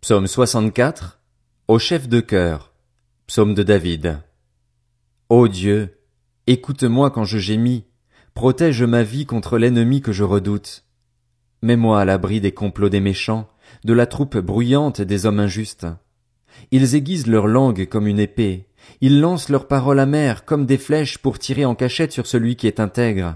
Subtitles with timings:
[0.00, 1.18] Psaume 64.
[1.66, 2.72] Au chef de chœur.
[3.26, 4.20] Psaume de David.
[5.28, 5.98] Ô Dieu,
[6.46, 7.84] écoute-moi quand je gémis,
[8.32, 10.84] protège ma vie contre l'ennemi que je redoute.
[11.62, 13.50] Mets-moi à l'abri des complots des méchants,
[13.82, 15.88] de la troupe bruyante des hommes injustes.
[16.70, 18.68] Ils aiguisent leur langue comme une épée,
[19.00, 22.68] ils lancent leurs paroles amères comme des flèches pour tirer en cachette sur celui qui
[22.68, 23.34] est intègre.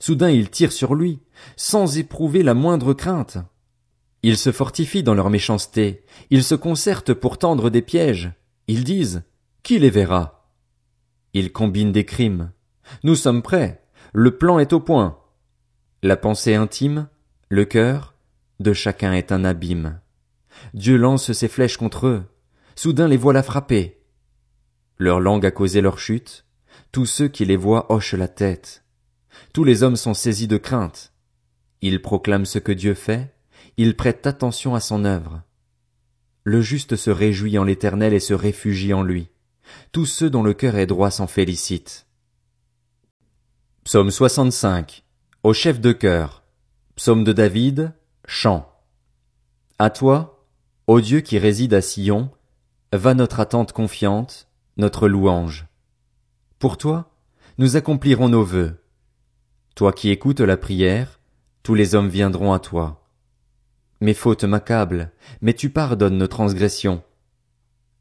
[0.00, 1.20] Soudain ils tirent sur lui,
[1.54, 3.38] sans éprouver la moindre crainte.
[4.22, 8.32] Ils se fortifient dans leur méchanceté, ils se concertent pour tendre des pièges,
[8.66, 9.22] ils disent,
[9.62, 10.50] Qui les verra?
[11.32, 12.52] Ils combinent des crimes.
[13.02, 13.82] Nous sommes prêts,
[14.12, 15.18] le plan est au point.
[16.02, 17.08] La pensée intime,
[17.48, 18.14] le cœur,
[18.60, 20.00] de chacun est un abîme.
[20.74, 22.24] Dieu lance ses flèches contre eux,
[22.74, 24.02] soudain les voilà frappés.
[24.98, 26.46] Leur langue a causé leur chute,
[26.92, 28.84] tous ceux qui les voient hochent la tête.
[29.52, 31.12] Tous les hommes sont saisis de crainte.
[31.82, 33.35] Ils proclament ce que Dieu fait,
[33.76, 35.42] ils prêtent attention à son œuvre.
[36.44, 39.30] Le juste se réjouit en l'Éternel et se réfugie en lui.
[39.92, 42.06] Tous ceux dont le cœur est droit s'en félicitent.
[43.84, 45.04] Psaume 65.
[45.42, 46.44] Au chef de cœur.
[46.94, 47.92] Psaume de David.
[48.26, 48.72] Chant.
[49.78, 50.46] À toi,
[50.86, 52.30] ô Dieu qui réside à Sion,
[52.92, 55.66] va notre attente confiante, notre louange.
[56.58, 57.10] Pour toi,
[57.58, 58.82] nous accomplirons nos vœux.
[59.74, 61.20] Toi qui écoutes la prière,
[61.62, 63.05] tous les hommes viendront à toi.
[64.00, 67.02] Mes fautes m'accablent, mais tu pardonnes nos transgressions.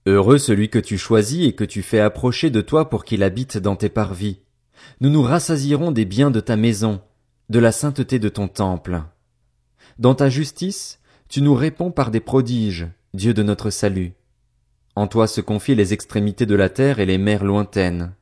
[0.06, 3.58] Heureux celui que tu choisis et que tu fais approcher de toi pour qu'il habite
[3.58, 4.42] dans tes parvis.
[5.02, 7.02] Nous nous rassasierons des biens de ta maison,
[7.50, 9.02] de la sainteté de ton temple.
[9.98, 14.14] Dans ta justice, tu nous réponds par des prodiges, Dieu de notre salut.
[14.96, 18.14] En toi se confient les extrémités de la terre et les mers lointaines.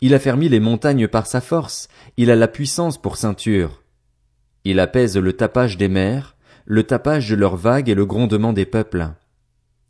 [0.00, 3.82] Il a les montagnes par sa force, il a la puissance pour ceinture.
[4.64, 6.31] Il apaise le tapage des mers,
[6.64, 9.08] le tapage de leurs vagues et le grondement des peuples.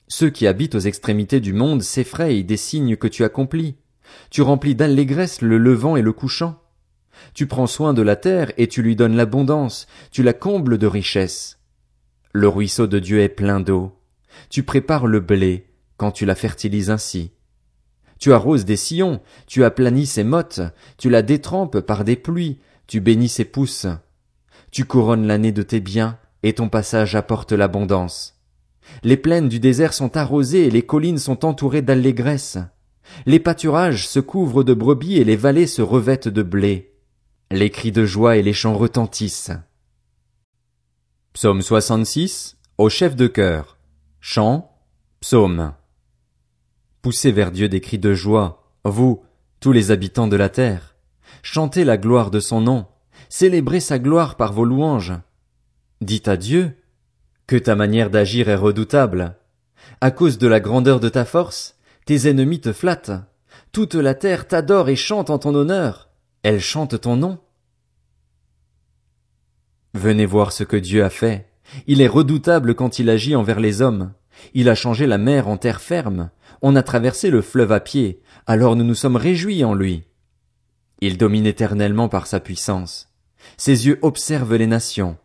[0.08, 3.76] Ceux qui habitent aux extrémités du monde s'effrayent des signes que tu accomplis.
[4.30, 6.60] Tu remplis d'allégresse le levant et le couchant.
[7.34, 10.86] Tu prends soin de la terre et tu lui donnes l'abondance, tu la combles de
[10.86, 11.58] richesses.
[12.32, 13.92] Le ruisseau de Dieu est plein d'eau.
[14.50, 15.66] Tu prépares le blé,
[15.96, 17.32] quand tu la fertilises ainsi.
[18.18, 20.60] Tu arroses des sillons, tu aplanis ses mottes,
[20.96, 23.86] tu la détrempes par des pluies, tu bénis ses pousses.
[24.70, 28.38] Tu couronnes l'année de tes biens, et ton passage apporte l'abondance.
[29.02, 32.58] Les plaines du désert sont arrosées et les collines sont entourées d'allégresse.
[33.26, 36.94] Les pâturages se couvrent de brebis et les vallées se revêtent de blé.
[37.50, 39.52] Les cris de joie et les chants retentissent.
[41.32, 43.78] Psaume 66 au chef de chœur.
[44.20, 44.70] Chant,
[45.20, 45.74] psaume.
[47.02, 49.22] Poussez vers Dieu des cris de joie, vous,
[49.60, 50.96] tous les habitants de la terre.
[51.42, 52.86] Chantez la gloire de son nom.
[53.28, 55.14] Célébrez sa gloire par vos louanges.
[56.02, 56.72] Dites à Dieu
[57.46, 59.36] que ta manière d'agir est redoutable.
[60.00, 61.76] À cause de la grandeur de ta force,
[62.06, 63.12] tes ennemis te flattent.
[63.70, 66.08] Toute la terre t'adore et chante en ton honneur.
[66.42, 67.38] Elle chante ton nom.
[69.94, 71.48] Venez voir ce que Dieu a fait.
[71.86, 74.12] Il est redoutable quand il agit envers les hommes.
[74.54, 76.30] Il a changé la mer en terre ferme.
[76.62, 78.22] On a traversé le fleuve à pied.
[78.48, 80.02] Alors nous nous sommes réjouis en lui.
[81.00, 83.14] Il domine éternellement par sa puissance.
[83.56, 85.16] Ses yeux observent les nations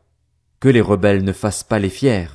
[0.67, 2.27] que les rebelles ne fassent pas les fiers.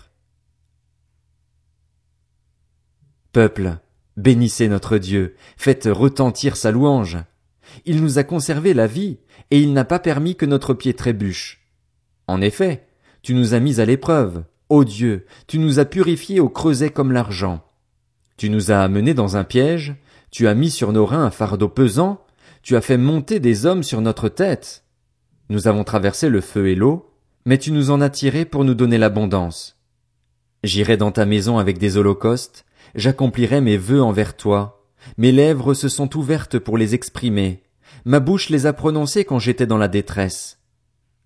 [3.31, 3.77] Peuple,
[4.17, 7.19] bénissez notre Dieu, faites retentir sa louange.
[7.85, 9.19] Il nous a conservé la vie,
[9.51, 11.61] et il n'a pas permis que notre pied trébuche.
[12.27, 12.87] En effet,
[13.21, 17.13] tu nous as mis à l'épreuve, ô Dieu, tu nous as purifiés au creuset comme
[17.13, 17.63] l'argent.
[18.39, 19.95] Tu nous as amenés dans un piège,
[20.31, 22.25] tu as mis sur nos reins un fardeau pesant,
[22.63, 24.85] tu as fait monter des hommes sur notre tête.
[25.51, 27.12] Nous avons traversé le feu et l'eau,
[27.45, 29.79] mais tu nous en as tiré pour nous donner l'abondance.
[30.63, 32.65] J'irai dans ta maison avec des holocaustes,
[32.95, 34.87] j'accomplirai mes vœux envers toi.
[35.17, 37.63] Mes lèvres se sont ouvertes pour les exprimer.
[38.05, 40.61] Ma bouche les a prononcées quand j'étais dans la détresse.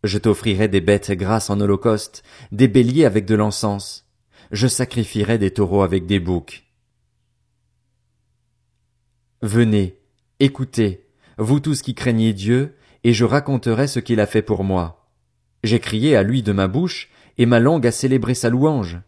[0.05, 2.23] Je t'offrirai des bêtes grasses en holocauste,
[2.53, 4.07] des béliers avec de l'encens.
[4.53, 6.65] Je sacrifierai des taureaux avec des boucs.
[9.43, 10.01] Venez,
[10.41, 11.07] écoutez,
[11.39, 15.06] vous tous qui craignez Dieu, et je raconterai ce qu'il a fait pour moi.
[15.65, 18.99] J'ai crié à lui de ma bouche, et ma langue a célébré sa louange.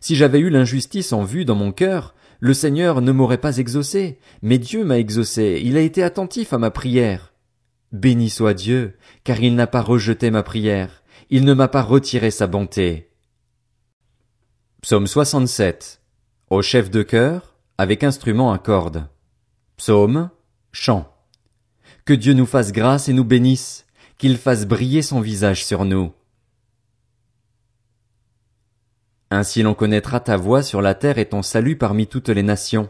[0.00, 4.18] Si j'avais eu l'injustice en vue dans mon cœur, le Seigneur ne m'aurait pas exaucé,
[4.42, 7.32] mais Dieu m'a exaucé, il a été attentif à ma prière.
[7.90, 12.30] Béni soit Dieu, car il n'a pas rejeté ma prière, il ne m'a pas retiré
[12.30, 13.10] sa bonté.
[14.82, 16.00] Psaume 67.
[16.50, 19.08] Au chef de chœur, avec instrument à cordes.
[19.76, 20.30] Psaume,
[20.70, 21.12] chant.
[22.04, 23.86] Que Dieu nous fasse grâce et nous bénisse,
[24.18, 26.12] qu'il fasse briller son visage sur nous.
[29.30, 32.88] Ainsi l'on connaîtra ta voix sur la terre et ton salut parmi toutes les nations.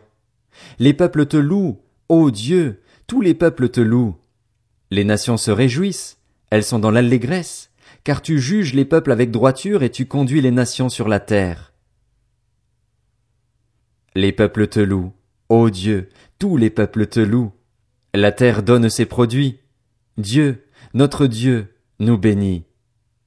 [0.79, 4.17] Les peuples te louent, ô Dieu, tous les peuples te louent.
[4.91, 6.19] Les nations se réjouissent,
[6.51, 7.71] elles sont dans l'allégresse,
[8.05, 11.73] car tu juges les peuples avec droiture et tu conduis les nations sur la terre.
[14.15, 15.13] Les peuples te louent,
[15.49, 16.09] ô Dieu,
[16.39, 17.53] tous les peuples te louent.
[18.15, 19.59] La terre donne ses produits.
[20.17, 20.65] Dieu,
[20.95, 22.65] notre Dieu, nous bénit.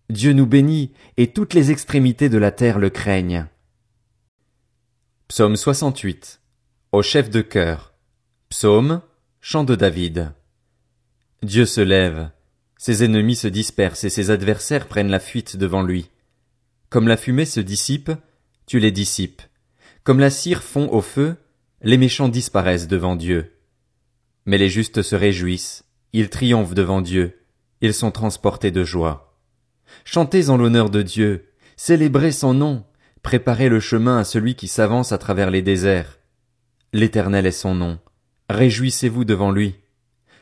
[0.10, 3.48] Dieu nous bénit, et toutes les extrémités de la terre le craignent.
[5.28, 6.42] Psaume 68.
[6.92, 7.94] Au chef de chœur.
[8.50, 9.02] Psaume,
[9.40, 10.34] chant de David.
[11.44, 12.30] Dieu se lève,
[12.78, 16.10] ses ennemis se dispersent et ses adversaires prennent la fuite devant lui.
[16.90, 18.12] Comme la fumée se dissipe,
[18.66, 19.42] tu les dissipes.
[20.04, 21.38] Comme la cire fond au feu,
[21.82, 23.54] les méchants disparaissent devant Dieu.
[24.46, 27.41] Mais les justes se réjouissent, ils triomphent devant Dieu,
[27.82, 29.38] ils sont transportés de joie.
[30.06, 32.86] Chantez en l'honneur de Dieu, célébrez son nom,
[33.24, 36.20] préparez le chemin à celui qui s'avance à travers les déserts.
[36.94, 38.00] L'Éternel est son nom,
[38.50, 39.76] réjouissez-vous devant lui.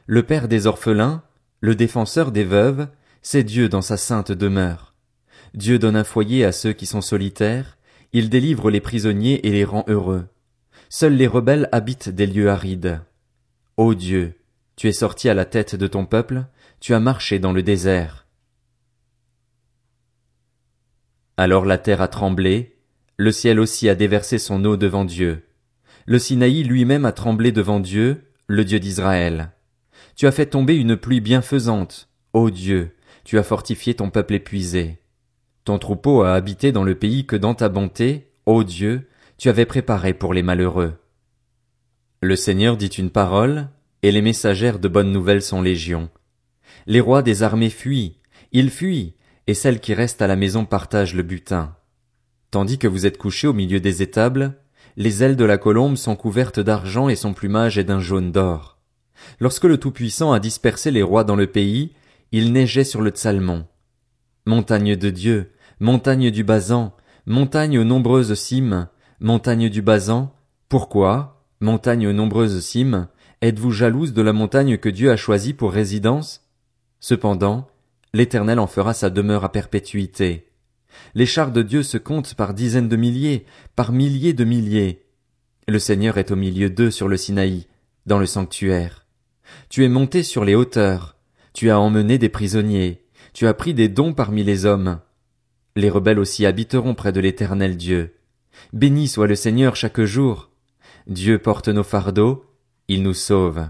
[0.05, 1.23] Le Père des orphelins,
[1.61, 2.87] le défenseur des veuves,
[3.21, 4.93] c'est Dieu dans sa sainte demeure.
[5.53, 7.77] Dieu donne un foyer à ceux qui sont solitaires,
[8.13, 10.27] il délivre les prisonniers et les rend heureux.
[10.89, 13.01] Seuls les rebelles habitent des lieux arides.
[13.77, 14.38] Ô Dieu,
[14.79, 16.45] tu es sorti à la tête de ton peuple,
[16.79, 18.27] tu as marché dans le désert.
[21.35, 22.77] Alors la terre a tremblé,
[23.17, 25.43] le ciel aussi a déversé son eau devant Dieu.
[26.05, 29.51] Le Sinaï lui-même a tremblé devant Dieu, le Dieu d'Israël.
[30.15, 32.95] Tu as fait tomber une pluie bienfaisante, ô Dieu,
[33.25, 35.01] tu as fortifié ton peuple épuisé.
[35.65, 39.65] Ton troupeau a habité dans le pays que dans ta bonté, ô Dieu, tu avais
[39.65, 40.93] préparé pour les malheureux.
[42.21, 43.67] Le Seigneur dit une parole,
[44.03, 46.09] et les messagères de bonnes nouvelles sont légions.
[46.87, 48.17] Les rois des armées fuient,
[48.51, 49.13] ils fuient,
[49.47, 51.75] et celles qui restent à la maison partagent le butin.
[52.51, 54.55] Tandis que vous êtes couchés au milieu des étables,
[54.97, 58.79] les ailes de la colombe sont couvertes d'argent et son plumage est d'un jaune d'or.
[59.39, 61.93] Lorsque le Tout-Puissant a dispersé les rois dans le pays,
[62.31, 63.65] il neigeait sur le Tsalmon.
[64.45, 66.95] Montagne de Dieu, montagne du Basan,
[67.25, 68.87] montagne aux nombreuses cimes,
[69.19, 70.33] montagne du Basan,
[70.69, 73.07] pourquoi, montagne aux nombreuses cimes,
[73.41, 76.45] êtes-vous jalouse de la montagne que Dieu a choisie pour résidence?
[76.99, 77.67] Cependant,
[78.13, 80.47] L'Éternel en fera sa demeure à perpétuité.
[81.13, 83.45] Les chars de Dieu se comptent par dizaines de milliers,
[83.75, 85.05] par milliers de milliers.
[85.67, 87.67] Le Seigneur est au milieu d'eux sur le Sinaï,
[88.07, 89.05] dans le sanctuaire.
[89.69, 91.17] Tu es monté sur les hauteurs,
[91.53, 94.99] tu as emmené des prisonniers, tu as pris des dons parmi les hommes.
[95.75, 98.15] Les rebelles aussi habiteront près de l'Éternel Dieu.
[98.73, 100.49] Béni soit le Seigneur chaque jour.
[101.05, 102.45] Dieu porte nos fardeaux,
[102.89, 103.69] il nous sauve.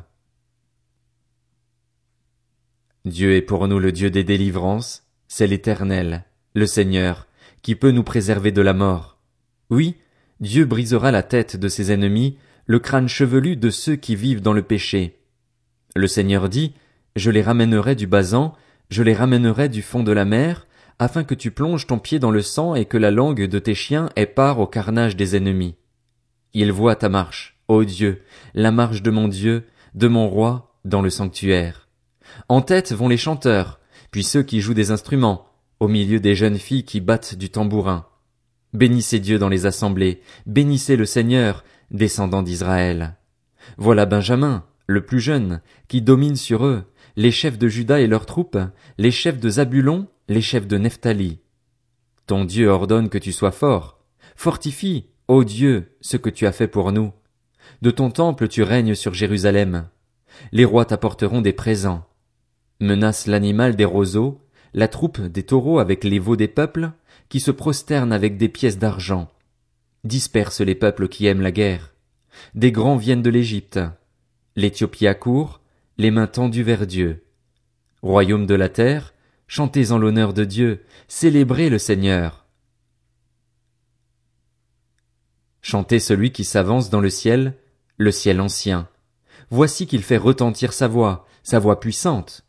[3.03, 6.23] Dieu est pour nous le Dieu des délivrances, c'est l'Éternel,
[6.55, 7.27] le Seigneur,
[7.61, 9.19] qui peut nous préserver de la mort.
[9.69, 9.97] Oui,
[10.39, 14.53] Dieu brisera la tête de ses ennemis, le crâne chevelu de ceux qui vivent dans
[14.53, 15.19] le péché.
[15.97, 16.73] Le Seigneur dit,
[17.17, 18.55] Je les ramènerai du basan,
[18.89, 20.65] je les ramènerai du fond de la mer,
[20.97, 23.75] afin que tu plonges ton pied dans le sang et que la langue de tes
[23.75, 25.75] chiens ait part au carnage des ennemis.
[26.53, 28.23] Il voit ta marche, ô Dieu,
[28.55, 29.63] la marche de mon Dieu,
[29.95, 31.87] de mon roi, dans le sanctuaire.
[32.49, 33.79] En tête vont les chanteurs,
[34.11, 35.45] puis ceux qui jouent des instruments,
[35.79, 38.07] au milieu des jeunes filles qui battent du tambourin.
[38.73, 43.17] Bénissez Dieu dans les assemblées, bénissez le Seigneur, descendant d'Israël.
[43.77, 46.83] Voilà Benjamin, le plus jeune, qui domine sur eux,
[47.15, 48.57] les chefs de Juda et leurs troupes,
[48.97, 51.39] les chefs de Zabulon, les chefs de Nephtali.
[52.25, 53.99] Ton Dieu ordonne que tu sois fort.
[54.35, 57.11] Fortifie, ô Dieu, ce que tu as fait pour nous.
[57.81, 59.87] De ton temple tu règnes sur Jérusalem.
[60.51, 62.05] Les rois t'apporteront des présents
[62.79, 64.41] menace l'animal des roseaux,
[64.73, 66.91] la troupe des taureaux avec les veaux des peuples,
[67.27, 69.29] qui se prosternent avec des pièces d'argent,
[70.03, 71.93] disperse les peuples qui aiment la guerre.
[72.55, 73.79] Des grands viennent de l'Égypte.
[74.55, 75.61] L'Éthiopie accourt,
[75.97, 77.23] les mains tendues vers Dieu.
[78.01, 79.13] Royaume de la terre,
[79.47, 82.45] chantez en l'honneur de Dieu, célébrez le Seigneur.
[85.61, 87.53] Chantez celui qui s'avance dans le ciel,
[87.97, 88.87] le ciel ancien.
[89.49, 92.45] Voici qu'il fait retentir sa voix, sa voix puissante.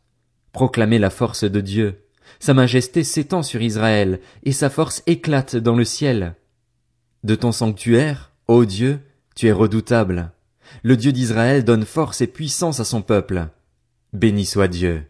[0.53, 2.03] Proclamez la force de Dieu.
[2.39, 6.35] Sa majesté s'étend sur Israël, et sa force éclate dans le ciel.
[7.23, 8.99] De ton sanctuaire, ô Dieu,
[9.35, 10.31] tu es redoutable.
[10.83, 13.47] Le Dieu d'Israël donne force et puissance à son peuple.
[14.13, 15.03] Béni soit Dieu.